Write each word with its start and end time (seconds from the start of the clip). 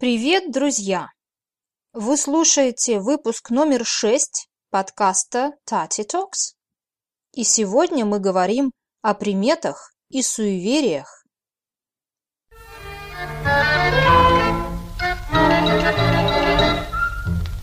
Привет, 0.00 0.52
друзья! 0.52 1.08
Вы 1.92 2.16
слушаете 2.16 3.00
выпуск 3.00 3.50
номер 3.50 3.84
6 3.84 4.46
подкаста 4.70 5.54
Tati 5.68 6.06
Talks. 6.06 6.54
И 7.34 7.42
сегодня 7.42 8.04
мы 8.04 8.20
говорим 8.20 8.70
о 9.02 9.14
приметах 9.14 9.90
и 10.08 10.22
суевериях. 10.22 11.24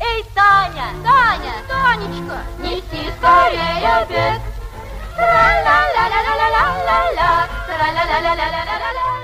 Эй, 0.02 0.26
Таня! 0.36 0.92
Таня! 1.06 1.54
Танечка! 1.70 2.44
Неси 2.60 3.12
скорее 3.18 4.02
обед! 4.02 4.42
Тра-ла-ла-ла-ла-ла-ла-ла! 5.16 7.48
Тра-ла-ла-ла-ла-ла-ла-ла! 7.66 9.15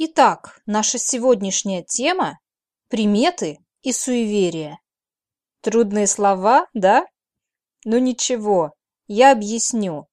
Итак, 0.00 0.60
наша 0.64 0.96
сегодняшняя 0.96 1.82
тема– 1.82 2.38
приметы 2.88 3.58
и 3.82 3.92
суеверия. 3.92 4.78
Трудные 5.60 6.06
слова, 6.06 6.68
да? 6.72 7.04
Ну 7.84 7.98
ничего, 7.98 8.74
я 9.08 9.32
объясню. 9.32 10.06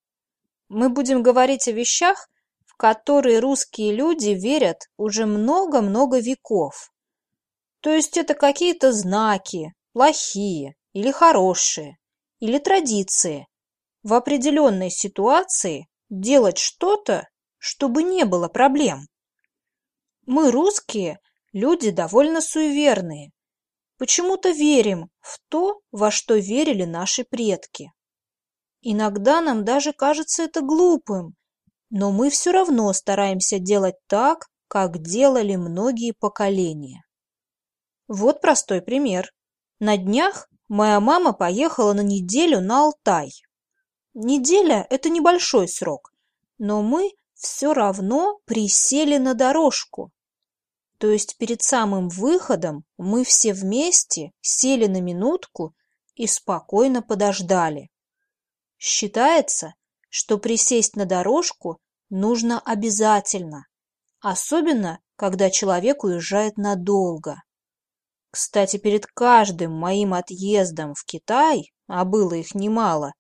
Мы 0.70 0.90
будем 0.90 1.22
говорить 1.22 1.68
о 1.68 1.72
вещах, 1.72 2.30
в 2.66 2.76
которые 2.78 3.38
русские 3.38 3.94
люди 3.94 4.30
верят 4.30 4.90
уже 4.98 5.28
много-много 5.28 6.20
веков. 6.20 6.92
То 7.82 7.92
есть 7.92 8.18
это 8.18 8.34
какие-то 8.34 8.92
знаки, 8.92 9.76
плохие 9.94 10.74
или 10.94 11.12
хорошие, 11.12 12.00
или 12.40 12.58
традиции. 12.58 13.48
В 14.02 14.16
определенной 14.16 14.90
ситуации 14.90 15.88
делать 16.10 16.58
что-то, 16.58 17.30
чтобы 17.60 18.02
не 18.02 18.26
было 18.26 18.48
проблем. 18.48 19.06
Мы, 20.26 20.52
русские, 20.52 21.20
люди 21.54 21.92
довольно 21.92 22.42
суеверные. 22.42 23.32
Почему-то 23.98 24.50
верим 24.50 25.10
в 25.22 25.40
то, 25.50 25.82
во 25.92 26.12
что 26.12 26.36
верили 26.36 26.84
наши 26.84 27.24
предки. 27.24 27.92
Иногда 28.82 29.42
нам 29.42 29.64
даже 29.64 29.94
кажется 29.94 30.44
это 30.44 30.62
глупым, 30.62 31.36
но 31.90 32.12
мы 32.12 32.30
все 32.30 32.52
равно 32.52 32.92
стараемся 32.94 33.60
делать 33.60 33.96
так, 34.08 34.48
как 34.68 35.02
делали 35.02 35.56
многие 35.56 36.12
поколения. 36.12 37.04
Вот 38.08 38.42
простой 38.42 38.82
пример. 38.82 39.32
На 39.80 39.98
днях 39.98 40.50
моя 40.68 41.00
мама 41.00 41.34
поехала 41.34 41.94
на 41.94 42.02
неделю 42.02 42.62
на 42.62 42.86
Алтай. 42.86 43.32
Неделя– 44.14 44.86
это 44.90 45.10
небольшой 45.10 45.68
срок, 45.68 46.12
но 46.58 46.82
мы 46.82 47.12
все 47.34 47.74
равно 47.74 48.40
присели 48.46 49.18
на 49.18 49.34
дорожку. 49.34 50.12
То 50.98 51.10
есть 51.10 51.38
перед 51.38 51.62
самым 51.62 52.10
выходом 52.10 52.86
мы 52.98 53.24
все 53.24 53.54
вместе 53.54 54.32
сели 54.42 54.88
на 54.88 55.02
минутку 55.02 55.76
и 56.16 56.28
спокойно 56.28 57.02
подождали. 57.02 57.90
Считается, 58.78 59.74
что 60.10 60.38
присесть 60.38 60.96
на 60.96 61.06
дорожку 61.06 61.80
нужно 62.10 62.60
обязательно, 62.60 63.68
особенно 64.22 65.00
когда 65.16 65.50
человек 65.50 66.04
уезжает 66.04 66.58
надолго. 66.58 67.42
Кстати, 68.32 68.78
перед 68.78 69.06
каждым 69.06 69.72
моим 69.74 70.14
отъездом 70.14 70.94
в 70.94 71.06
Китай, 71.06 71.74
а 71.88 72.04
было 72.04 72.34
их 72.34 72.54
немало, 72.54 73.14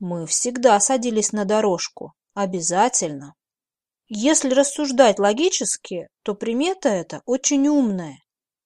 мы 0.00 0.26
всегда 0.26 0.78
садились 0.80 1.30
на 1.30 1.44
дорожку, 1.44 2.14
обязательно. 2.34 3.35
Если 4.08 4.50
рассуждать 4.50 5.18
логически, 5.18 6.08
то 6.22 6.34
примета 6.34 6.88
эта 6.88 7.22
очень 7.26 7.66
умная. 7.66 8.18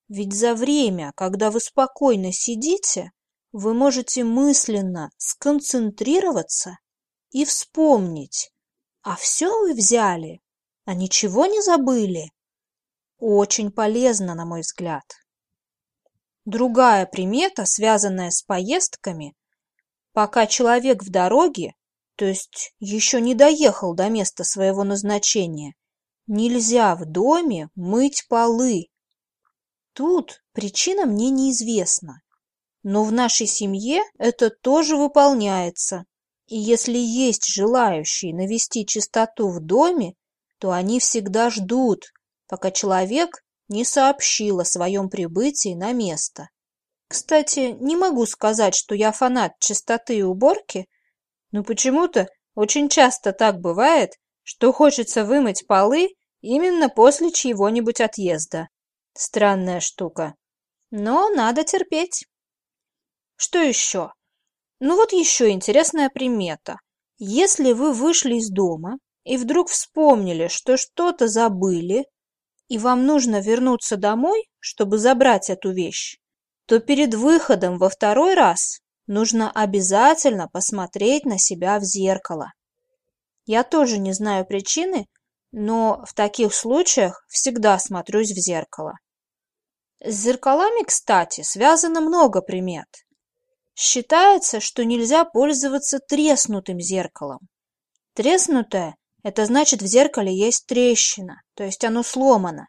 Ведь 0.08 0.34
за 0.34 0.54
время, 0.54 1.12
когда 1.16 1.50
вы 1.50 1.60
спокойно 1.60 2.32
сидите, 2.32 3.12
вы 3.52 3.72
можете 3.72 4.22
мысленно 4.22 5.10
сконцентрироваться 5.16 6.78
и 7.30 7.44
вспомнить, 7.44 8.52
а 9.02 9.16
все 9.16 9.48
вы 9.60 9.72
взяли, 9.72 10.40
а 10.84 10.94
ничего 10.94 11.46
не 11.46 11.62
забыли. 11.62 12.32
Очень 13.18 13.70
полезно, 13.70 14.34
на 14.34 14.44
мой 14.44 14.60
взгляд. 14.60 15.04
Другая 16.44 17.06
примета, 17.06 17.64
связанная 17.64 18.30
с 18.30 18.42
поездками, 18.42 19.34
пока 20.12 20.46
человек 20.46 21.02
в 21.02 21.10
дороге, 21.10 21.74
то 22.20 22.26
есть 22.26 22.74
еще 22.80 23.18
не 23.18 23.34
доехал 23.34 23.94
до 23.94 24.10
места 24.10 24.44
своего 24.44 24.84
назначения, 24.84 25.72
нельзя 26.26 26.94
в 26.94 27.06
доме 27.06 27.70
мыть 27.74 28.26
полы. 28.28 28.88
Тут 29.94 30.42
причина 30.52 31.06
мне 31.06 31.30
неизвестна, 31.30 32.20
но 32.82 33.04
в 33.04 33.10
нашей 33.10 33.46
семье 33.46 34.02
это 34.18 34.50
тоже 34.50 34.98
выполняется. 34.98 36.04
И 36.46 36.58
если 36.58 36.98
есть 36.98 37.46
желающие 37.46 38.34
навести 38.34 38.84
чистоту 38.84 39.48
в 39.48 39.60
доме, 39.60 40.12
то 40.58 40.72
они 40.72 41.00
всегда 41.00 41.48
ждут, 41.48 42.04
пока 42.48 42.70
человек 42.70 43.42
не 43.68 43.86
сообщил 43.86 44.60
о 44.60 44.66
своем 44.66 45.08
прибытии 45.08 45.72
на 45.72 45.94
место. 45.94 46.50
Кстати, 47.08 47.78
не 47.80 47.96
могу 47.96 48.26
сказать, 48.26 48.74
что 48.74 48.94
я 48.94 49.10
фанат 49.10 49.52
чистоты 49.58 50.18
и 50.18 50.22
уборки, 50.22 50.86
но 51.52 51.62
почему-то 51.62 52.28
очень 52.54 52.88
часто 52.88 53.32
так 53.32 53.60
бывает, 53.60 54.12
что 54.42 54.72
хочется 54.72 55.24
вымыть 55.24 55.66
полы 55.66 56.08
именно 56.40 56.88
после 56.88 57.30
чьего-нибудь 57.30 58.00
отъезда. 58.00 58.68
Странная 59.14 59.80
штука. 59.80 60.34
Но 60.90 61.28
надо 61.28 61.64
терпеть. 61.64 62.26
Что 63.36 63.58
еще? 63.58 64.12
Ну 64.80 64.96
вот 64.96 65.12
еще 65.12 65.50
интересная 65.50 66.08
примета. 66.10 66.76
Если 67.18 67.72
вы 67.72 67.92
вышли 67.92 68.36
из 68.36 68.50
дома 68.50 68.98
и 69.24 69.36
вдруг 69.36 69.68
вспомнили, 69.68 70.48
что 70.48 70.76
что-то 70.76 71.28
забыли, 71.28 72.06
и 72.68 72.78
вам 72.78 73.04
нужно 73.04 73.40
вернуться 73.40 73.96
домой, 73.96 74.48
чтобы 74.58 74.98
забрать 74.98 75.50
эту 75.50 75.70
вещь, 75.70 76.18
то 76.66 76.80
перед 76.80 77.14
выходом 77.14 77.78
во 77.78 77.88
второй 77.88 78.34
раз 78.34 78.80
нужно 79.10 79.50
обязательно 79.50 80.48
посмотреть 80.48 81.24
на 81.24 81.36
себя 81.36 81.78
в 81.80 81.84
зеркало. 81.84 82.52
Я 83.44 83.64
тоже 83.64 83.98
не 83.98 84.12
знаю 84.12 84.46
причины, 84.46 85.08
но 85.50 86.04
в 86.06 86.14
таких 86.14 86.54
случаях 86.54 87.24
всегда 87.28 87.78
смотрюсь 87.80 88.30
в 88.30 88.38
зеркало. 88.38 88.94
С 90.02 90.14
зеркалами, 90.14 90.84
кстати, 90.84 91.42
связано 91.42 92.00
много 92.00 92.40
примет. 92.40 92.86
Считается, 93.74 94.60
что 94.60 94.84
нельзя 94.84 95.24
пользоваться 95.24 95.98
треснутым 95.98 96.80
зеркалом. 96.80 97.40
Треснутое 98.14 98.94
это 99.24 99.44
значит, 99.44 99.82
в 99.82 99.86
зеркале 99.86 100.32
есть 100.32 100.66
трещина, 100.66 101.42
то 101.54 101.64
есть 101.64 101.84
оно 101.84 102.04
сломано. 102.04 102.68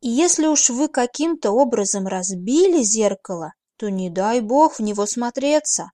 И 0.00 0.08
если 0.08 0.46
уж 0.46 0.68
вы 0.68 0.88
каким-то 0.88 1.52
образом 1.52 2.08
разбили 2.08 2.82
зеркало, 2.82 3.52
то 3.76 3.90
не 3.90 4.10
дай 4.10 4.40
бог 4.40 4.78
в 4.78 4.82
него 4.82 5.06
смотреться. 5.06 5.90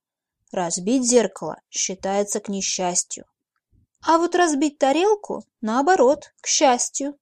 Разбить 0.53 1.05
зеркало 1.05 1.61
считается 1.71 2.41
к 2.41 2.49
несчастью. 2.49 3.25
А 4.03 4.19
вот 4.19 4.35
разбить 4.35 4.79
тарелку, 4.79 5.45
наоборот, 5.61 6.33
к 6.41 6.47
счастью. 6.47 7.17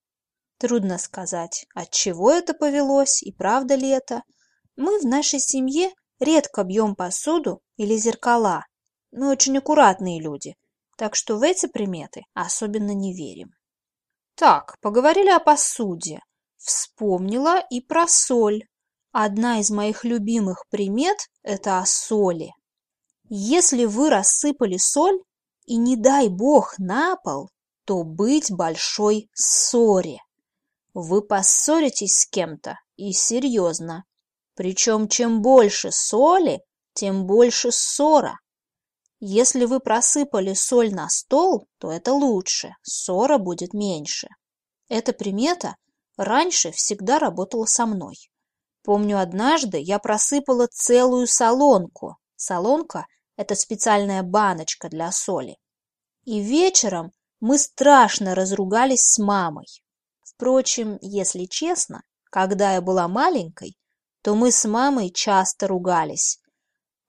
Трудно 0.58 0.98
сказать, 0.98 1.66
от 1.74 1.90
чего 1.90 2.30
это 2.30 2.54
повелось 2.54 3.22
и 3.22 3.32
правда 3.32 3.74
ли 3.74 3.88
это. 3.88 4.22
Мы 4.76 4.98
в 4.98 5.04
нашей 5.04 5.40
семье 5.40 5.90
редко 6.18 6.64
бьем 6.64 6.94
посуду 6.94 7.62
или 7.76 7.96
зеркала. 7.96 8.66
Мы 9.12 9.30
очень 9.30 9.58
аккуратные 9.58 10.20
люди– 10.20 10.56
так 10.98 11.14
что 11.14 11.36
в 11.36 11.42
эти 11.42 11.66
приметы 11.66 12.24
особенно 12.34 12.92
не 12.92 13.14
верим. 13.14 13.54
Так, 14.34 14.78
поговорили 14.80 15.30
о 15.30 15.38
посуде. 15.38 16.20
Вспомнила 16.56 17.60
и 17.70 17.80
про 17.80 18.08
соль. 18.08 18.64
Одна 19.12 19.60
из 19.60 19.70
моих 19.70 20.04
любимых 20.04 20.64
примет– 20.68 21.16
это 21.42 21.78
о 21.78 21.86
соли. 21.86 22.52
Если 23.30 23.84
вы 23.84 24.10
рассыпали 24.10 24.76
соль 24.76 25.18
и, 25.66 25.76
не 25.76 25.96
дай 25.96 26.28
бог, 26.28 26.78
на 26.78 27.16
пол, 27.16 27.50
то 27.84 28.04
быть 28.04 28.50
большой 28.50 29.28
ссоре. 29.32 30.18
Вы 30.92 31.22
поссоритесь 31.22 32.18
с 32.18 32.26
кем-то 32.26 32.78
и 32.96 33.12
серьезно. 33.12 34.04
Причем 34.54 35.08
чем 35.08 35.40
больше 35.40 35.90
соли, 35.90 36.60
тем 36.92 37.26
больше 37.26 37.70
ссора. 37.72 38.38
Если 39.20 39.64
вы 39.64 39.80
просыпали 39.80 40.54
соль 40.54 40.92
на 40.92 41.08
стол, 41.08 41.66
то 41.78 41.90
это 41.90 42.12
лучше, 42.12 42.74
ссора 42.82 43.38
будет 43.38 43.72
меньше. 43.72 44.28
Эта 44.88 45.12
примета 45.12 45.76
раньше 46.16 46.72
всегда 46.72 47.18
работала 47.18 47.64
со 47.64 47.86
мной. 47.86 48.16
Помню, 48.88 49.20
однажды 49.20 49.76
я 49.78 49.98
просыпала 49.98 50.66
целую 50.66 51.26
солонку. 51.26 52.16
Солонка– 52.36 53.06
это 53.36 53.54
специальная 53.54 54.22
баночка 54.22 54.88
для 54.88 55.12
соли. 55.12 55.58
И 56.24 56.40
вечером 56.40 57.12
мы 57.38 57.58
страшно 57.58 58.34
разругались 58.34 59.02
с 59.02 59.18
мамой. 59.18 59.66
Впрочем, 60.22 60.96
если 61.02 61.44
честно, 61.44 62.02
когда 62.30 62.72
я 62.72 62.80
была 62.80 63.08
маленькой, 63.08 63.76
то 64.22 64.34
мы 64.34 64.50
с 64.50 64.66
мамой 64.66 65.10
часто 65.10 65.66
ругались. 65.66 66.40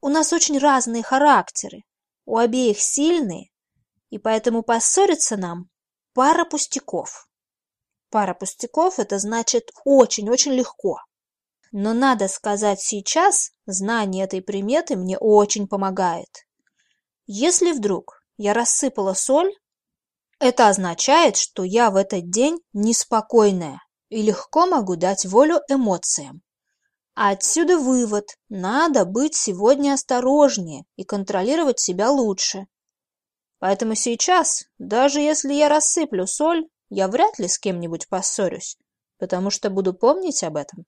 У 0.01 0.09
нас 0.09 0.33
очень 0.33 0.57
разные 0.57 1.01
характеры, 1.01 1.85
у 2.25 2.35
обеих 2.35 2.77
сильные, 2.81 3.51
и 4.09 4.17
поэтому 4.17 4.63
поссориться 4.63 5.37
нам 5.37 5.69
пара 6.13 6.43
пустяков. 6.43 7.29
Пара 8.09 8.33
пустяков– 8.33 8.95
это 8.99 9.17
значит 9.17 9.71
очень-очень 9.85 10.51
легко. 10.51 10.97
Но 11.71 11.93
надо 11.93 12.27
сказать 12.27 12.81
сейчас, 12.81 13.51
знание 13.65 14.25
этой 14.25 14.41
приметы 14.41 14.95
мне 14.95 15.17
очень 15.17 15.67
помогает. 15.67 16.47
Если 17.27 17.71
вдруг 17.71 18.23
я 18.37 18.53
рассыпала 18.53 19.13
соль, 19.13 19.53
это 20.39 20.69
означает, 20.69 21.37
что 21.37 21.63
я 21.63 21.91
в 21.91 21.95
этот 21.95 22.29
день 22.31 22.59
неспокойная 22.73 23.81
и 24.09 24.21
легко 24.21 24.65
могу 24.65 24.95
дать 24.95 25.25
волю 25.25 25.59
эмоциям. 25.69 26.41
А 27.13 27.31
отсюда 27.31 27.77
вывод– 27.77 28.29
надо 28.49 29.05
быть 29.05 29.35
сегодня 29.35 29.93
осторожнее 29.93 30.85
и 30.95 31.03
контролировать 31.03 31.79
себя 31.79 32.09
лучше. 32.09 32.67
Поэтому 33.59 33.93
сейчас, 33.93 34.63
даже 34.77 35.19
если 35.19 35.53
я 35.53 35.67
рассыплю 35.67 36.25
соль, 36.25 36.65
я 36.89 37.09
вряд 37.09 37.37
ли 37.37 37.47
с 37.47 37.59
кем-нибудь 37.59 38.07
поссорюсь, 38.07 38.77
потому 39.17 39.49
что 39.49 39.69
буду 39.69 39.93
помнить 39.93 40.43
об 40.43 40.55
этом. 40.55 40.85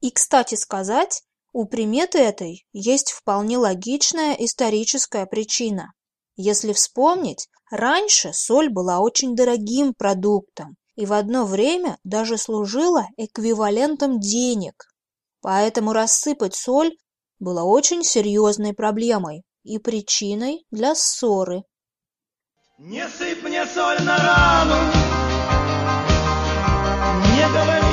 И, 0.00 0.10
кстати 0.10 0.54
сказать, 0.54 1.22
у 1.52 1.64
приметы 1.66 2.18
этой 2.18 2.66
есть 2.72 3.12
вполне 3.12 3.56
логичная 3.56 4.34
историческая 4.34 5.26
причина. 5.26 5.92
Если 6.36 6.74
вспомнить, 6.74 7.48
раньше 7.70 8.32
соль 8.34 8.68
была 8.68 9.00
очень 9.00 9.34
дорогим 9.34 9.94
продуктом 9.94 10.76
и 10.96 11.06
в 11.06 11.12
одно 11.12 11.46
время 11.46 11.98
даже 12.04 12.36
служила 12.36 13.06
эквивалентом 13.16 14.20
денег. 14.20 14.84
Поэтому 15.40 15.92
рассыпать 15.92 16.54
соль 16.54 16.92
было 17.38 17.62
очень 17.62 18.02
серьезной 18.02 18.74
проблемой 18.74 19.44
и 19.62 19.78
причиной 19.78 20.66
для 20.70 20.94
ссоры. 20.94 21.62
Не 22.78 23.08
сыпь 23.08 23.42
мне 23.42 23.64
соль 23.66 24.02
на 24.02 24.18
рану, 24.18 24.74
не 27.34 27.48
говори 27.50 27.85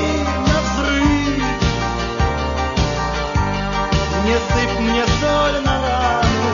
не 4.33 4.39
сыпь 4.39 4.79
мне 4.79 5.05
соль 5.05 5.61
на 5.63 5.75
рану, 5.81 6.53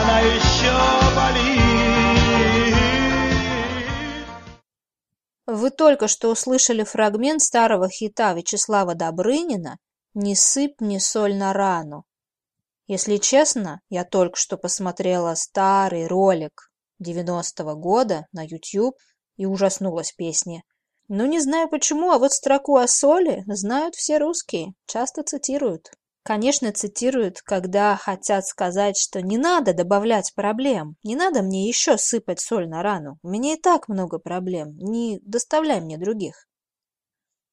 она 0.00 0.20
еще. 0.20 1.06
Вы 5.48 5.70
только 5.70 6.06
что 6.06 6.30
услышали 6.30 6.84
фрагмент 6.84 7.40
старого 7.40 7.88
хита 7.88 8.32
Вячеслава 8.34 8.94
Добрынина 8.94 9.78
«Не 10.14 10.34
сыпь 10.34 10.80
мне 10.80 11.00
соль 11.00 11.36
на 11.36 11.52
рану». 11.52 12.04
Если 12.86 13.16
честно, 13.16 13.80
я 13.88 14.04
только 14.04 14.36
что 14.36 14.58
посмотрела 14.58 15.34
старый 15.34 16.06
ролик 16.06 16.70
90-го 17.02 17.74
года 17.74 18.26
на 18.32 18.42
YouTube 18.42 18.96
и 19.36 19.46
ужаснулась 19.46 20.12
песне. 20.12 20.62
Ну, 21.08 21.26
не 21.26 21.40
знаю 21.40 21.68
почему, 21.68 22.10
а 22.10 22.18
вот 22.18 22.32
строку 22.32 22.76
о 22.76 22.88
соли 22.88 23.44
знают 23.46 23.94
все 23.94 24.18
русские, 24.18 24.74
часто 24.86 25.22
цитируют. 25.22 25.90
Конечно, 26.24 26.72
цитируют, 26.72 27.40
когда 27.42 27.94
хотят 27.94 28.44
сказать, 28.44 28.98
что 28.98 29.22
не 29.22 29.38
надо 29.38 29.72
добавлять 29.72 30.34
проблем, 30.34 30.96
не 31.04 31.14
надо 31.14 31.42
мне 31.42 31.68
еще 31.68 31.96
сыпать 31.96 32.40
соль 32.40 32.68
на 32.68 32.82
рану, 32.82 33.20
у 33.22 33.28
меня 33.28 33.52
и 33.54 33.60
так 33.60 33.86
много 33.86 34.18
проблем, 34.18 34.76
не 34.78 35.20
доставляй 35.22 35.80
мне 35.80 35.98
других. 35.98 36.48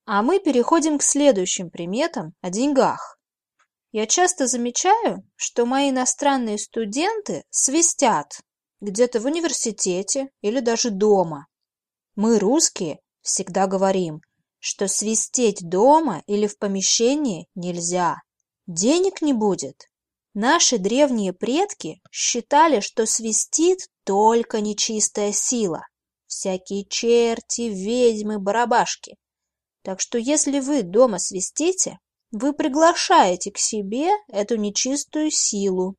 А 0.05 0.23
мы 0.23 0.39
переходим 0.39 0.97
к 0.97 1.03
следующим 1.03 1.69
приметам 1.69 2.33
о 2.41 2.49
деньгах. 2.49 3.19
Я 3.91 4.07
часто 4.07 4.47
замечаю, 4.47 5.23
что 5.35 5.67
мои 5.67 5.91
иностранные 5.91 6.57
студенты 6.57 7.43
свистят 7.51 8.39
где-то 8.81 9.19
в 9.19 9.25
университете 9.25 10.31
или 10.41 10.59
даже 10.59 10.89
дома. 10.89 11.45
Мы, 12.15 12.39
русские, 12.39 12.99
всегда 13.23 13.65
говорим, 13.65 14.21
что 14.59 14.87
свистеть 14.87 15.67
дома 15.67 16.23
или 16.27 16.45
в 16.45 16.57
помещении 16.57 17.47
нельзя. 17.55 18.17
Денег 18.67 19.21
не 19.21 19.33
будет. 19.33 19.89
Наши 20.33 20.77
древние 20.77 21.33
предки 21.33 22.01
считали, 22.11 22.79
что 22.79 23.05
свистит 23.05 23.89
только 24.03 24.61
нечистая 24.61 25.31
сила. 25.31 25.85
Всякие 26.27 26.85
черти, 26.85 27.63
ведьмы, 27.63 28.39
барабашки. 28.39 29.17
Так 29.83 29.99
что 29.99 30.17
если 30.17 30.59
вы 30.59 30.83
дома 30.83 31.19
свистите, 31.19 31.99
вы 32.31 32.53
приглашаете 32.53 33.51
к 33.51 33.57
себе 33.57 34.09
эту 34.27 34.55
нечистую 34.55 35.29
силу. 35.29 35.95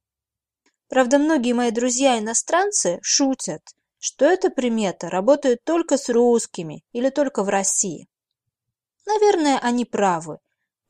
Правда, 0.88 1.18
многие 1.18 1.52
мои 1.52 1.70
друзья-иностранцы 1.70 2.98
шутят, 3.02 3.62
что 4.04 4.26
эта 4.26 4.50
примета 4.50 5.08
работает 5.08 5.64
только 5.64 5.96
с 5.96 6.10
русскими 6.10 6.84
или 6.92 7.08
только 7.08 7.42
в 7.42 7.48
России. 7.48 8.06
Наверное, 9.06 9.58
они 9.58 9.86
правы, 9.86 10.40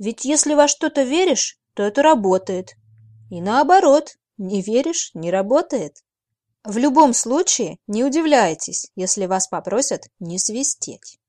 ведь 0.00 0.24
если 0.24 0.54
во 0.54 0.66
что-то 0.66 1.04
веришь, 1.04 1.56
то 1.74 1.84
это 1.84 2.02
работает. 2.02 2.74
И 3.30 3.40
наоборот, 3.40 4.16
не 4.36 4.62
веришь– 4.62 5.12
не 5.14 5.30
работает. 5.30 6.02
В 6.64 6.76
любом 6.76 7.14
случае, 7.14 7.78
не 7.86 8.02
удивляйтесь, 8.02 8.90
если 8.96 9.26
вас 9.26 9.46
попросят 9.46 10.08
не 10.18 10.40
свистеть. 10.40 11.20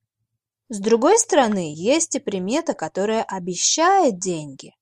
С 0.69 0.79
другой 0.79 1.19
стороны, 1.19 1.71
есть 1.71 2.15
и 2.15 2.19
примета, 2.19 2.73
которая 2.73 3.21
обещает 3.21 4.17
деньги. 4.17 4.73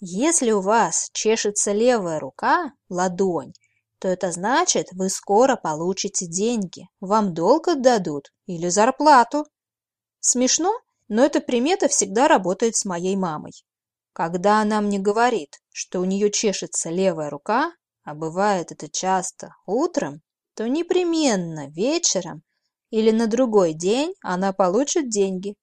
Если 0.00 0.50
у 0.50 0.60
вас 0.60 1.08
чешется 1.14 1.72
левая 1.72 2.20
рука, 2.20 2.74
ладонь, 2.90 3.54
то 4.02 4.08
это 4.08 4.32
значит, 4.32 4.88
вы 4.90 5.08
скоро 5.08 5.54
получите 5.54 6.26
деньги, 6.26 6.88
вам 6.98 7.34
долг 7.34 7.68
отдадут 7.68 8.32
или 8.46 8.68
зарплату. 8.68 9.46
Смешно, 10.18 10.72
но 11.06 11.24
эта 11.24 11.40
примета 11.40 11.86
всегда 11.86 12.26
работает 12.26 12.74
с 12.74 12.84
моей 12.84 13.14
мамой. 13.14 13.52
Когда 14.12 14.60
она 14.60 14.80
мне 14.80 14.98
говорит, 14.98 15.60
что 15.72 16.00
у 16.00 16.04
нее 16.04 16.32
чешется 16.32 16.90
левая 16.90 17.30
рука, 17.30 17.72
а 18.02 18.16
бывает 18.16 18.72
это 18.72 18.90
часто 18.90 19.54
утром, 19.66 20.20
то 20.56 20.68
непременно 20.68 21.68
вечером 21.68 22.42
или 22.90 23.12
на 23.12 23.28
другой 23.28 23.72
день 23.72 24.16
она 24.20 24.52
получит 24.52 25.10
деньги. 25.10 25.54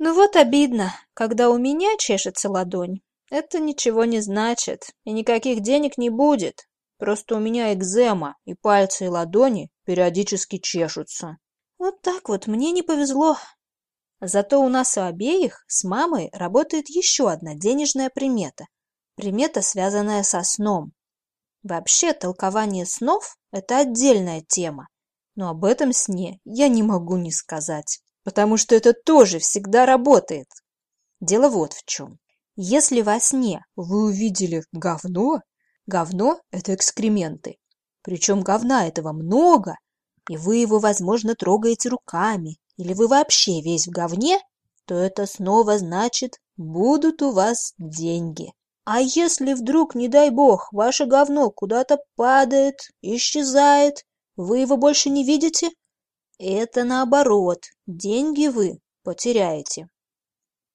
Ну 0.00 0.12
вот 0.12 0.34
обидно, 0.34 0.92
когда 1.14 1.48
у 1.50 1.56
меня 1.56 1.96
чешется 1.98 2.50
ладонь. 2.50 2.98
Это 3.30 3.60
ничего 3.60 4.06
не 4.06 4.18
значит, 4.18 4.90
и 5.04 5.12
никаких 5.12 5.60
денег 5.60 5.98
не 5.98 6.10
будет. 6.10 6.66
Просто 7.00 7.36
у 7.36 7.40
меня 7.40 7.72
экзема, 7.72 8.36
и 8.44 8.52
пальцы 8.52 9.06
и 9.06 9.08
ладони 9.08 9.70
периодически 9.86 10.58
чешутся. 10.58 11.38
Вот 11.78 12.02
так 12.02 12.28
вот 12.28 12.46
мне 12.46 12.72
не 12.72 12.82
повезло. 12.82 13.38
Зато 14.20 14.60
у 14.60 14.68
нас 14.68 14.98
у 14.98 15.00
обеих 15.00 15.64
с 15.66 15.82
мамой 15.82 16.28
работает 16.34 16.90
еще 16.90 17.30
одна 17.30 17.54
денежная 17.54 18.10
примета. 18.10 18.66
Примета, 19.14 19.62
связанная 19.62 20.22
со 20.22 20.42
сном. 20.42 20.92
Вообще, 21.62 22.12
толкование 22.12 22.84
снов– 22.84 23.38
это 23.50 23.78
отдельная 23.78 24.42
тема. 24.46 24.88
Но 25.36 25.48
об 25.48 25.64
этом 25.64 25.94
сне 25.94 26.38
я 26.44 26.68
не 26.68 26.82
могу 26.82 27.16
не 27.16 27.32
сказать, 27.32 28.02
потому 28.24 28.58
что 28.58 28.74
это 28.74 28.92
тоже 28.92 29.38
всегда 29.38 29.86
работает. 29.86 30.48
Дело 31.18 31.48
вот 31.48 31.72
в 31.72 31.82
чем. 31.86 32.18
Если 32.56 33.00
во 33.00 33.18
сне 33.20 33.64
вы 33.74 34.04
увидели 34.04 34.64
говно, 34.70 35.40
говно– 35.90 36.40
это 36.50 36.74
экскременты. 36.74 37.58
Причем 38.02 38.40
говна 38.40 38.86
этого 38.88 39.12
много, 39.12 39.76
и 40.30 40.38
вы 40.38 40.56
его, 40.56 40.78
возможно, 40.78 41.34
трогаете 41.34 41.90
руками, 41.90 42.56
или 42.78 42.94
вы 42.94 43.08
вообще 43.08 43.60
весь 43.60 43.86
в 43.86 43.90
говне, 43.90 44.38
то 44.86 44.94
это 44.94 45.26
снова 45.26 45.78
значит, 45.78 46.38
будут 46.56 47.20
у 47.20 47.32
вас 47.32 47.74
деньги. 47.76 48.52
А 48.84 49.00
если 49.00 49.52
вдруг, 49.52 49.94
не 49.94 50.08
дай 50.08 50.30
бог, 50.30 50.72
ваше 50.72 51.04
говно 51.04 51.50
куда-то 51.50 51.98
падает, 52.16 52.80
исчезает, 53.02 54.04
вы 54.36 54.60
его 54.60 54.76
больше 54.76 55.10
не 55.10 55.24
видите? 55.24 55.70
Это 56.38 56.84
наоборот, 56.84 57.64
деньги 57.86 58.46
вы 58.46 58.78
потеряете. 59.02 59.88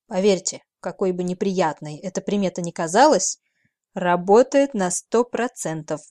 Поверьте, 0.07 0.62
какой 0.79 1.12
бы 1.12 1.24
неприятной 1.24 1.98
эта 1.98 2.22
примета 2.22 2.62
ни 2.62 2.69
казалась, 2.72 3.39
работает 3.96 4.75
на 4.75 4.92
сто 4.92 5.24
процентов. 5.24 6.02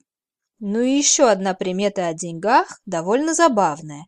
Ну 0.59 0.81
и 0.81 0.91
еще 0.91 1.29
одна 1.29 1.55
примета 1.55 2.09
о 2.09 2.15
деньгах 2.15 2.81
довольно 2.87 3.35
забавная. 3.35 4.07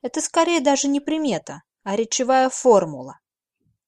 Это 0.00 0.22
скорее 0.22 0.60
даже 0.60 0.88
не 0.88 1.00
примета, 1.00 1.62
а 1.82 1.96
речевая 1.96 2.48
формула. 2.48 3.18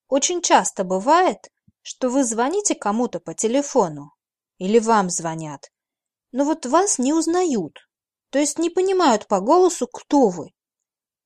Очень 0.08 0.42
часто 0.42 0.84
бывает, 0.84 1.50
что 1.82 2.10
вы 2.10 2.24
звоните 2.24 2.74
кому-то 2.74 3.20
по 3.20 3.34
телефону, 3.34 4.12
или 4.58 4.78
вам 4.78 5.08
звонят, 5.08 5.70
но 6.32 6.44
вот 6.44 6.66
вас 6.66 6.98
не 6.98 7.12
узнают, 7.12 7.78
то 8.30 8.38
есть 8.38 8.58
не 8.58 8.70
понимают 8.70 9.26
по 9.28 9.40
голосу, 9.40 9.86
кто 9.86 10.28
вы. 10.28 10.48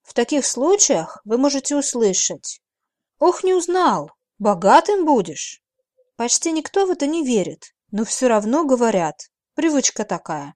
В 0.03 0.15
таких 0.15 0.45
случаях 0.45 1.21
вы 1.25 1.39
можете 1.39 1.77
услышать 1.77 2.61
«Ох, 3.19 3.45
не 3.45 3.55
узнал! 3.55 4.11
Богатым 4.39 5.07
будешь!» 5.07 5.63
Почти 6.17 6.53
никто 6.53 6.87
в 6.87 6.91
это 6.91 7.07
не 7.07 7.25
верит, 7.25 7.75
но 7.93 8.05
все 8.05 8.27
равно 8.27 8.65
говорят. 8.65 9.29
Привычка 9.55 10.05
такая. 10.05 10.55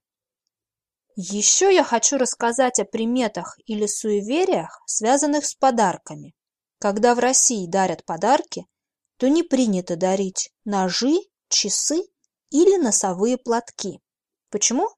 Еще 1.14 1.72
я 1.72 1.84
хочу 1.84 2.18
рассказать 2.18 2.80
о 2.80 2.84
приметах 2.84 3.58
или 3.66 3.86
суевериях, 3.86 4.82
связанных 4.86 5.46
с 5.46 5.54
подарками. 5.54 6.34
Когда 6.78 7.14
в 7.14 7.18
России 7.18 7.66
дарят 7.66 8.04
подарки, 8.04 8.66
то 9.18 9.28
не 9.28 9.42
принято 9.42 9.96
дарить 9.96 10.50
ножи, 10.64 11.14
часы 11.48 12.02
или 12.50 12.76
носовые 12.76 13.38
платки. 13.38 14.00
Почему? 14.50 14.88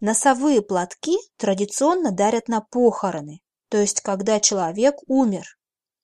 Носовые 0.00 0.62
платки 0.62 1.16
традиционно 1.36 2.12
дарят 2.12 2.48
на 2.48 2.60
похороны, 2.60 3.40
то 3.68 3.78
есть 3.78 4.00
когда 4.00 4.40
человек 4.40 4.96
умер. 5.06 5.44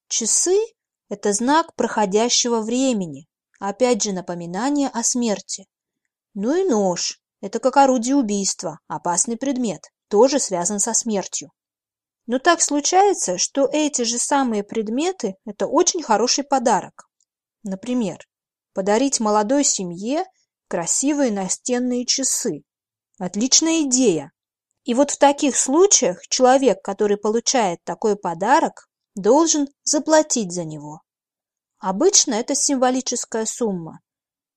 Часы– 0.09 0.59
это 1.09 1.33
знак 1.33 1.75
проходящего 1.75 2.61
времени, 2.61 3.28
опять 3.59 4.03
же 4.03 4.13
напоминание 4.13 4.89
о 4.89 5.03
смерти. 5.03 5.67
Ну 6.35 6.55
и 6.55 6.69
нож– 6.69 7.21
это 7.41 7.59
как 7.59 7.77
орудие 7.77 8.17
убийства, 8.17 8.81
опасный 8.87 9.37
предмет, 9.37 9.83
тоже 10.09 10.39
связан 10.39 10.79
со 10.81 10.95
смертью. 10.95 11.51
Но 12.27 12.39
так 12.39 12.61
случается, 12.61 13.39
что 13.39 13.69
эти 13.73 14.03
же 14.03 14.19
самые 14.19 14.63
предметы– 14.63 15.37
это 15.47 15.67
очень 15.67 16.03
хороший 16.03 16.45
подарок. 16.45 17.09
Например, 17.63 18.19
подарить 18.75 19.19
молодой 19.19 19.65
семье 19.65 20.25
красивые 20.69 21.33
настенные 21.33 22.05
часы. 22.05 22.63
Отличная 23.19 23.83
идея. 23.83 24.33
И 24.85 24.95
вот 24.95 25.11
в 25.11 25.19
таких 25.19 25.57
случаях 25.57 26.21
человек, 26.29 26.83
который 26.83 27.17
получает 27.17 27.83
такой 27.85 28.17
подарок, 28.17 28.89
должен 29.15 29.67
заплатить 29.83 30.53
за 30.53 30.65
него. 30.65 31.01
Обычно 31.79 32.35
это 32.35 32.55
символическая 32.55 33.47
сумма. 33.47 34.01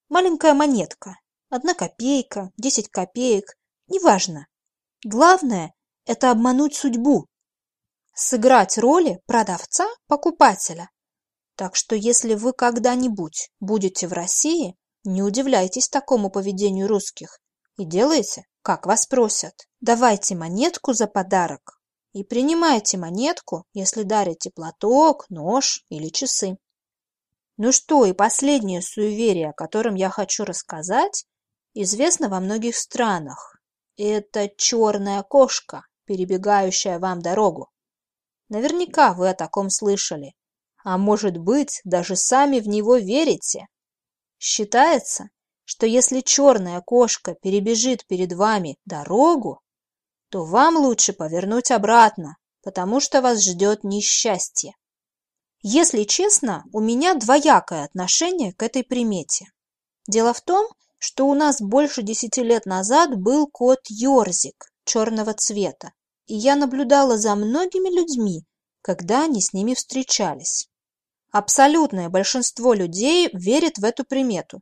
Маленькая 0.10 0.54
монетка, 0.54 1.18
одна 1.50 1.74
копейка, 1.74 2.52
десять 2.58 2.90
копеек, 2.90 3.56
неважно. 3.88 4.48
Главное– 5.04 5.74
это 6.06 6.32
обмануть 6.32 6.76
судьбу, 6.76 7.28
сыграть 8.14 8.78
роли 8.78 9.20
продавца-покупателя. 9.28 10.90
Так 11.56 11.76
что 11.76 11.96
если 11.96 12.34
вы 12.34 12.54
когда-нибудь 12.54 13.52
будете 13.60 14.08
в 14.08 14.14
России, 14.14 14.76
не 15.04 15.22
удивляйтесь 15.22 15.90
такому 15.90 16.32
поведению 16.32 16.88
русских 16.88 17.40
и 17.78 17.86
делайте, 17.86 18.46
как 18.64 18.86
вас 18.86 19.06
просят. 19.06 19.54
Давайте 19.80 20.36
монетку 20.36 20.94
за 20.94 21.08
подарок 21.08 21.80
и 22.14 22.24
принимайте 22.24 22.98
монетку, 22.98 23.66
если 23.74 24.04
дарите 24.04 24.50
платок, 24.50 25.26
нож 25.30 25.84
или 25.90 26.10
часы. 26.10 26.58
Ну 27.64 27.72
что, 27.72 28.06
и 28.06 28.14
последнее 28.14 28.82
суеверие, 28.82 29.52
о 29.52 29.54
котором 29.54 29.94
я 29.94 30.10
хочу 30.10 30.46
рассказать, 30.46 31.28
известно 31.76 32.28
во 32.28 32.40
многих 32.40 32.76
странах. 32.76 33.62
Это 33.98 34.50
черная 34.58 35.22
кошка, 35.22 35.86
перебегающая 36.06 36.98
вам 36.98 37.22
дорогу. 37.22 37.70
Наверняка 38.50 39.14
вы 39.14 39.30
о 39.30 39.36
таком 39.36 39.70
слышали. 39.70 40.34
А 40.84 40.98
может 40.98 41.38
быть, 41.38 41.82
даже 41.84 42.16
сами 42.16 42.60
в 42.60 42.68
него 42.68 42.98
верите. 42.98 43.68
Считается, 44.40 45.30
что 45.64 45.86
если 45.86 46.22
черная 46.22 46.82
кошка 46.82 47.36
перебежит 47.36 48.08
перед 48.08 48.34
вами 48.34 48.80
дорогу, 48.86 49.62
то 50.30 50.46
вам 50.46 50.78
лучше 50.78 51.14
повернуть 51.14 51.70
обратно, 51.70 52.38
потому 52.64 53.00
что 53.00 53.22
вас 53.22 53.46
ждет 53.46 53.84
несчастье. 53.84 54.74
Если 55.64 56.04
честно, 56.06 56.64
у 56.74 56.80
меня 56.80 57.14
двоякое 57.14 57.84
отношение 57.84 58.54
к 58.54 58.64
этой 58.64 58.84
примете. 58.84 59.52
Дело 60.08 60.34
в 60.34 60.42
том, 60.42 60.68
что 60.98 61.28
у 61.28 61.36
нас 61.36 61.62
больше 61.62 62.02
десяти 62.02 62.42
лет 62.42 62.66
назад 62.66 63.16
был 63.16 63.48
кот 63.48 63.80
Йорзик 63.88 64.72
черного 64.86 65.34
цвета, 65.34 65.92
и 66.26 66.36
я 66.36 66.56
наблюдала 66.56 67.18
за 67.18 67.36
многими 67.36 67.90
людьми, 67.90 68.44
когда 68.82 69.26
они 69.26 69.42
с 69.42 69.54
ними 69.54 69.76
встречались. 69.76 70.68
Абсолютное 71.32 72.10
большинство 72.10 72.74
людей 72.74 73.30
верит 73.32 73.78
в 73.78 73.84
эту 73.84 74.04
примету 74.04 74.62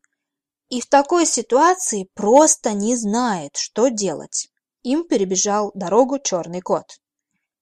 и 0.68 0.82
в 0.82 0.88
такой 0.88 1.26
ситуации 1.26 2.10
просто 2.14 2.74
не 2.74 2.96
знает, 2.96 3.56
что 3.56 3.88
делать. 3.88 4.50
Им 4.84 5.08
перебежал 5.08 5.72
дорогу 5.74 6.20
черный 6.20 6.62
кот. 6.62 7.00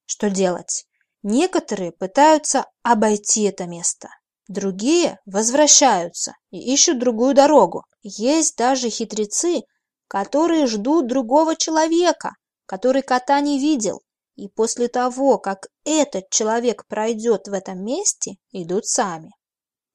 Что 0.06 0.30
делать? 0.30 0.87
Некоторые 1.30 1.92
пытаются 1.92 2.68
обойти 2.84 3.44
это 3.44 3.66
место, 3.66 4.08
другие 4.48 5.20
возвращаются 5.26 6.36
и 6.52 6.74
ищут 6.74 7.00
другую 7.00 7.34
дорогу. 7.36 7.84
Есть 8.02 8.56
даже 8.56 8.90
хитрецы, 8.90 9.64
которые 10.08 10.68
ждут 10.68 11.08
другого 11.08 11.58
человека, 11.58 12.32
который 12.66 13.02
кота 13.02 13.42
не 13.42 13.60
видел, 13.60 14.00
и 14.38 14.48
после 14.48 14.88
того, 14.88 15.38
как 15.38 15.68
этот 15.84 16.30
человек 16.30 16.86
пройдет 16.88 17.50
в 17.50 17.52
этом 17.52 17.84
месте, 17.84 18.38
идут 18.54 18.86
сами. 18.86 19.32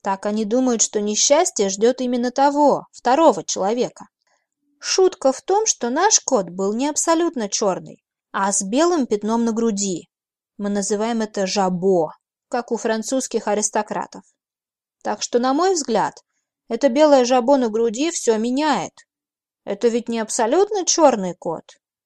Так 0.03 0.27
они 0.27 0.45
думают, 0.45 0.83
что 0.83 1.01
несчастье 1.01 1.71
ждет 1.71 2.03
именно 2.03 2.31
того, 2.31 2.89
второго 2.93 3.43
человека. 3.43 4.05
Шутка 4.79 5.33
в 5.33 5.41
том, 5.41 5.65
что 5.65 5.89
наш 5.89 6.21
кот 6.21 6.51
был 6.51 6.75
не 6.75 6.89
абсолютно 6.89 7.49
черный, 7.49 8.05
а 8.33 8.53
с 8.53 8.61
белым 8.61 9.07
пятном 9.07 9.47
на 9.47 9.53
груди. 9.53 10.11
Мы 10.59 10.69
называем 10.69 11.23
это 11.23 11.47
жабо, 11.47 12.13
как 12.49 12.73
у 12.73 12.77
французских 12.77 13.49
аристократов. 13.49 14.23
Так 15.03 15.23
что, 15.23 15.39
на 15.39 15.55
мой 15.55 15.75
взгляд, 15.75 16.15
это 16.69 16.89
белое 16.89 17.25
жабо 17.25 17.57
на 17.57 17.69
груди 17.69 18.11
все 18.11 18.37
меняет. 18.39 18.93
Это 19.65 19.89
ведь 19.89 20.09
не 20.09 20.19
абсолютно 20.19 20.85
черный 20.85 21.35
кот, 21.35 21.65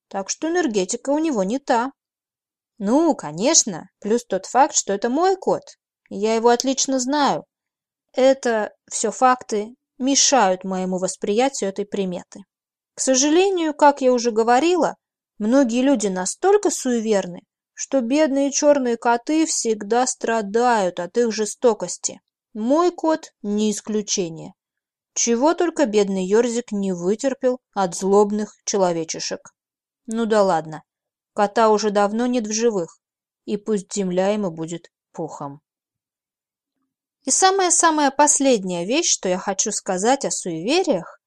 так 0.09 0.31
что 0.31 0.49
энергетика 0.49 1.11
у 1.11 1.19
него 1.19 1.43
не 1.43 1.59
та. 1.59 1.93
Ну, 2.79 3.15
конечно, 3.15 3.88
плюс 4.00 4.25
тот 4.25 4.47
факт, 4.47 4.75
что 4.75 4.93
это 4.93 5.09
мой 5.09 5.37
кот, 5.37 5.62
я 6.09 6.35
его 6.35 6.50
отлично 6.50 6.99
знаю. 6.99 7.45
Это 8.12 8.73
все 8.91 9.11
факты 9.11 9.75
мешают 9.99 10.65
моему 10.65 10.99
восприятию 10.99 11.71
этой 11.71 11.87
приметы. 11.87 12.41
К 12.95 13.00
сожалению, 13.00 13.75
как 13.75 14.00
я 14.00 14.12
уже 14.12 14.31
говорила, 14.31 14.97
многие 15.38 15.83
люди 15.83 16.07
настолько 16.07 16.71
суеверны, 16.71 17.41
что 17.78 18.00
бедные 18.00 18.50
черные 18.50 18.97
коты 18.97 19.45
всегда 19.45 20.06
страдают 20.06 20.99
от 20.99 21.18
их 21.18 21.30
жестокости. 21.30 22.23
Мой 22.54 22.90
кот 22.90 23.35
не 23.42 23.71
исключение. 23.71 24.54
Чего 25.12 25.52
только 25.52 25.85
бедный 25.85 26.26
Ёрзик 26.26 26.73
не 26.73 26.92
вытерпел 26.92 27.61
от 27.75 27.95
злобных 27.95 28.56
человечешек. 28.64 29.40
Ну 30.06 30.25
да 30.25 30.42
ладно, 30.42 30.85
Кота 31.35 31.68
уже 31.68 31.90
давно 31.90 32.25
нет 32.26 32.47
в 32.47 32.52
живых, 32.52 32.99
и 33.45 33.59
пусть 33.59 33.92
земля 33.92 34.28
ему 34.28 34.50
будет 34.50 34.90
пухом. 35.12 35.61
И 37.25 37.30
самая-самая 37.30 38.11
последняя 38.11 38.87
вещь, 38.87 39.12
что 39.12 39.28
я 39.28 39.37
хочу 39.37 39.71
сказать 39.71 40.25
о 40.25 40.30
суевериях, 40.30 41.21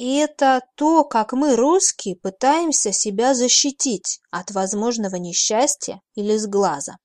и 0.00 0.14
это 0.14 0.62
то, 0.76 1.04
как 1.04 1.34
мы, 1.34 1.56
русские, 1.56 2.16
пытаемся 2.16 2.90
себя 2.90 3.34
защитить 3.34 4.22
от 4.30 4.50
возможного 4.50 5.16
несчастья 5.16 6.00
или 6.14 6.38
сглаза. 6.38 6.96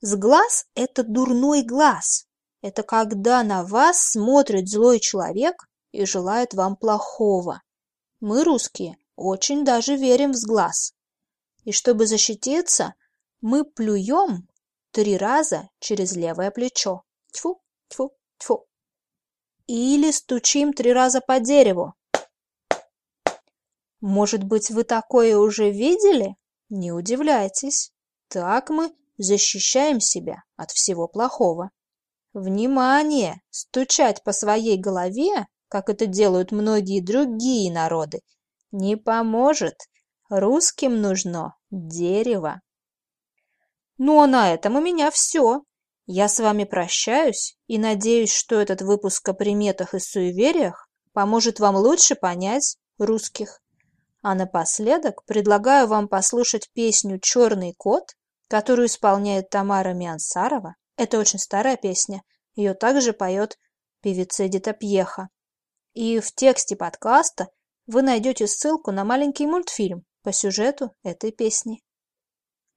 Сглаз– 0.00 0.66
это 0.74 1.04
дурной 1.04 1.62
глаз. 1.62 2.26
Это 2.60 2.82
когда 2.82 3.44
на 3.44 3.62
вас 3.62 3.98
смотрит 4.10 4.68
злой 4.68 4.98
человек 4.98 5.54
и 5.92 6.04
желает 6.04 6.52
вам 6.52 6.74
плохого. 6.74 7.62
Мы, 8.18 8.42
русские, 8.42 8.96
очень 9.14 9.64
даже 9.64 9.94
верим 9.94 10.32
в 10.32 10.36
сглаз. 10.36 10.94
И 11.62 11.70
чтобы 11.70 12.08
защититься, 12.08 12.94
мы 13.40 13.62
плюем 13.64 14.48
три 14.90 15.16
раза 15.16 15.68
через 15.78 16.16
левое 16.16 16.50
плечо. 16.50 17.04
Тьфу, 17.32 17.62
тьфу, 17.86 18.10
тьфу. 18.38 18.66
Или 19.68 20.10
стучим 20.10 20.72
три 20.72 20.92
раза 20.92 21.20
по 21.20 21.38
дереву. 21.38 21.94
Может 24.02 24.42
быть, 24.42 24.68
вы 24.70 24.82
такое 24.82 25.38
уже 25.38 25.70
видели? 25.70 26.34
Не 26.68 26.90
удивляйтесь. 26.90 27.92
Так 28.26 28.68
мы 28.68 28.92
защищаем 29.16 30.00
себя 30.00 30.42
от 30.56 30.72
всего 30.72 31.06
плохого. 31.06 31.70
Внимание! 32.32 33.42
Стучать 33.50 34.24
по 34.24 34.32
своей 34.32 34.76
голове, 34.76 35.46
как 35.68 35.88
это 35.88 36.06
делают 36.06 36.50
многие 36.50 37.00
другие 37.00 37.72
народы, 37.72 38.22
не 38.72 38.96
поможет. 38.96 39.76
Русским 40.28 41.00
нужно 41.00 41.54
дерево. 41.70 42.60
Ну 43.98 44.20
а 44.20 44.26
на 44.26 44.52
этом 44.52 44.74
у 44.74 44.80
меня 44.80 45.12
все. 45.12 45.62
Я 46.06 46.26
с 46.26 46.40
вами 46.40 46.64
прощаюсь 46.64 47.56
и 47.68 47.78
надеюсь, 47.78 48.34
что 48.34 48.60
этот 48.60 48.82
выпуск 48.82 49.28
о 49.28 49.34
приметах 49.34 49.94
и 49.94 50.00
суевериях 50.00 50.88
поможет 51.12 51.60
вам 51.60 51.76
лучше 51.76 52.16
понять 52.16 52.78
русских. 52.98 53.61
А 54.22 54.36
напоследок 54.36 55.24
предлагаю 55.24 55.88
вам 55.88 56.08
послушать 56.08 56.70
песню 56.72 57.18
«Черный 57.18 57.74
кот», 57.76 58.14
которую 58.48 58.86
исполняет 58.86 59.50
Тамара 59.50 59.94
Миансарова. 59.94 60.76
Это 60.96 61.18
очень 61.18 61.40
старая 61.40 61.76
песня. 61.76 62.22
Ее 62.54 62.74
также 62.74 63.12
поет 63.12 63.58
певица 64.00 64.46
Эдита 64.46 64.72
Пьеха. 64.72 65.28
И 65.94 66.20
в 66.20 66.32
тексте 66.34 66.76
подкаста 66.76 67.48
вы 67.86 68.02
найдете 68.02 68.46
ссылку 68.46 68.92
на 68.92 69.04
маленький 69.04 69.46
мультфильм 69.46 70.04
по 70.22 70.32
сюжету 70.32 70.94
этой 71.02 71.32
песни. 71.32 71.82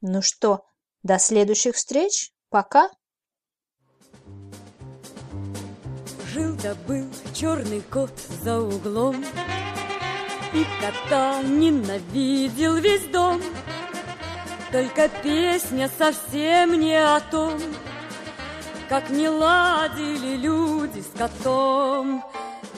Ну 0.02 0.22
что, 0.22 0.66
до 1.04 1.20
следующих 1.20 1.76
встреч. 1.76 2.32
Пока. 2.50 2.90
Жил 6.28 6.56
да 6.64 6.74
был 6.88 7.06
черный 7.34 7.82
кот 7.82 8.12
за 8.42 8.60
углом 8.60 9.24
И 10.56 10.66
кота 10.80 11.42
ненавидел 11.44 12.76
весь 12.76 13.06
дом. 13.08 13.42
Только 14.72 15.10
песня 15.22 15.90
совсем 15.98 16.80
не 16.80 16.96
о 16.96 17.20
том 17.20 17.60
Как 18.90 19.10
не 19.10 19.30
ладили 19.30 20.36
люди 20.38 21.02
с 21.02 21.18
котом. 21.18 22.24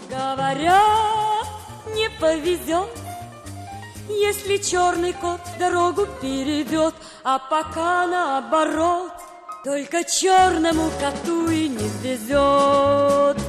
Говорят, 0.09 1.47
не 1.95 2.09
повезет 2.19 2.89
Если 4.09 4.57
черный 4.57 5.13
кот 5.13 5.41
дорогу 5.59 6.07
перейдет 6.21 6.95
А 7.23 7.39
пока 7.39 8.07
наоборот 8.07 9.11
Только 9.63 10.03
черному 10.03 10.89
коту 10.99 11.49
и 11.49 11.67
не 11.67 11.89
везет 12.01 13.46